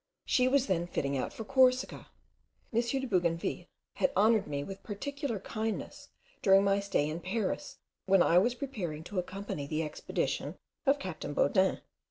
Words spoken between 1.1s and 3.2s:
out for Corsica. M. de